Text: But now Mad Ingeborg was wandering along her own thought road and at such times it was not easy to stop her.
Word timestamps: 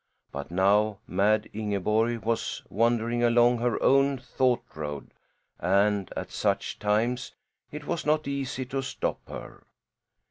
But 0.31 0.49
now 0.49 0.97
Mad 1.05 1.47
Ingeborg 1.53 2.23
was 2.23 2.63
wandering 2.71 3.23
along 3.23 3.59
her 3.59 3.79
own 3.83 4.17
thought 4.17 4.63
road 4.73 5.11
and 5.59 6.11
at 6.17 6.31
such 6.31 6.79
times 6.79 7.35
it 7.71 7.85
was 7.85 8.03
not 8.03 8.27
easy 8.27 8.65
to 8.65 8.81
stop 8.81 9.19
her. 9.29 9.61